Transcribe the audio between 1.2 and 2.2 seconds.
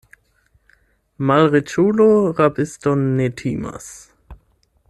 Malriĉulo